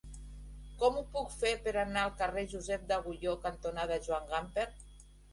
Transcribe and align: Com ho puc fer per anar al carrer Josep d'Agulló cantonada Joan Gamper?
Com 0.83 0.95
ho 0.99 1.01
puc 1.17 1.27
fer 1.41 1.51
per 1.67 1.73
anar 1.81 2.05
al 2.05 2.13
carrer 2.21 2.43
Josep 2.53 2.87
d'Agulló 2.91 3.35
cantonada 3.43 3.99
Joan 4.07 4.25
Gamper? 4.33 4.65